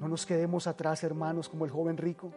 No 0.00 0.08
nos 0.08 0.26
quedemos 0.26 0.66
atrás, 0.66 1.04
hermanos, 1.04 1.48
como 1.48 1.64
el 1.66 1.70
joven 1.70 1.98
rico 1.98 2.32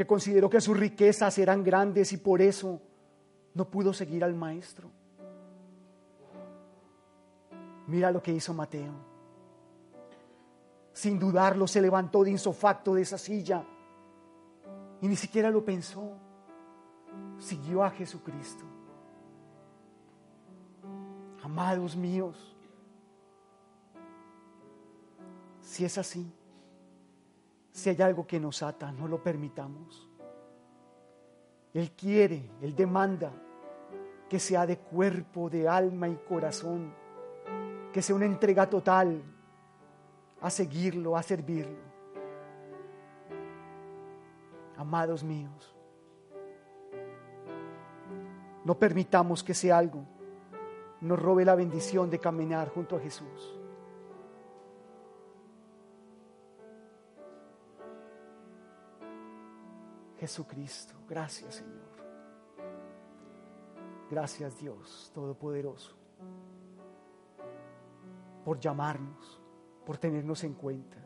que 0.00 0.06
consideró 0.06 0.48
que 0.48 0.62
sus 0.62 0.74
riquezas 0.78 1.36
eran 1.36 1.62
grandes 1.62 2.10
y 2.14 2.16
por 2.16 2.40
eso 2.40 2.80
no 3.52 3.68
pudo 3.68 3.92
seguir 3.92 4.24
al 4.24 4.32
maestro. 4.32 4.90
Mira 7.86 8.10
lo 8.10 8.22
que 8.22 8.32
hizo 8.32 8.54
Mateo. 8.54 8.94
Sin 10.94 11.18
dudarlo 11.18 11.66
se 11.66 11.82
levantó 11.82 12.24
de 12.24 12.30
insofacto 12.30 12.94
de 12.94 13.02
esa 13.02 13.18
silla 13.18 13.62
y 15.02 15.06
ni 15.06 15.16
siquiera 15.16 15.50
lo 15.50 15.62
pensó. 15.62 16.12
Siguió 17.38 17.84
a 17.84 17.90
Jesucristo. 17.90 18.64
Amados 21.42 21.94
míos, 21.94 22.56
si 25.60 25.84
es 25.84 25.98
así, 25.98 26.32
si 27.72 27.90
hay 27.90 28.02
algo 28.02 28.26
que 28.26 28.40
nos 28.40 28.62
ata, 28.62 28.90
no 28.92 29.08
lo 29.08 29.22
permitamos. 29.22 30.08
Él 31.72 31.92
quiere, 31.92 32.50
Él 32.60 32.74
demanda 32.74 33.32
que 34.28 34.38
sea 34.38 34.66
de 34.66 34.78
cuerpo, 34.78 35.48
de 35.48 35.68
alma 35.68 36.08
y 36.08 36.16
corazón, 36.16 36.92
que 37.92 38.02
sea 38.02 38.16
una 38.16 38.26
entrega 38.26 38.68
total 38.68 39.22
a 40.40 40.50
seguirlo, 40.50 41.16
a 41.16 41.22
servirlo. 41.22 41.90
Amados 44.76 45.22
míos, 45.22 45.74
no 48.64 48.78
permitamos 48.78 49.44
que 49.44 49.54
sea 49.54 49.78
algo 49.78 50.04
nos 51.00 51.18
robe 51.18 51.44
la 51.44 51.54
bendición 51.54 52.10
de 52.10 52.18
caminar 52.18 52.68
junto 52.68 52.96
a 52.96 53.00
Jesús. 53.00 53.58
Jesucristo. 60.20 60.94
Gracias 61.08 61.56
Señor. 61.56 61.90
Gracias 64.10 64.58
Dios 64.58 65.10
Todopoderoso 65.14 66.00
por 68.44 68.58
llamarnos, 68.58 69.40
por 69.84 69.98
tenernos 69.98 70.44
en 70.44 70.54
cuenta, 70.54 70.96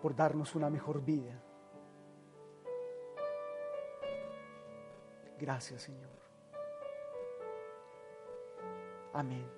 por 0.00 0.14
darnos 0.14 0.54
una 0.54 0.70
mejor 0.70 1.04
vida. 1.04 1.42
Gracias 5.38 5.82
Señor. 5.82 6.18
Amén. 9.12 9.57